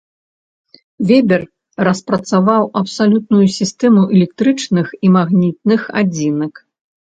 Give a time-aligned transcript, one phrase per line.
[1.11, 1.41] Вебер
[1.87, 6.53] распрацаваў абсалютную сістэму электрычных і магнітных адзінак.